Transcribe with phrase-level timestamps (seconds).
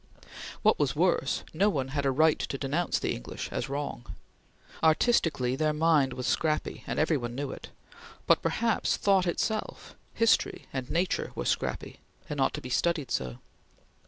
[0.63, 4.15] What was worse, no one had a right to denounce the English as wrong.
[4.81, 7.69] Artistically their mind was scrappy, and every one knew it,
[8.25, 13.37] but perhaps thought itself, history, and nature, were scrappy, and ought to be studied so.